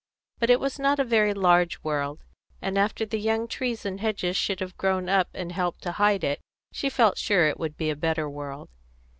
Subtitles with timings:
[0.39, 2.23] But it was not a very large world,
[2.59, 6.23] and after the young trees and hedges should have grown up and helped to hide
[6.23, 6.41] it,
[6.73, 8.69] she felt sure that it would be a better world.